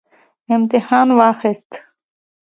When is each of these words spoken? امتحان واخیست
امتحان 0.53 1.07
واخیست 1.19 1.69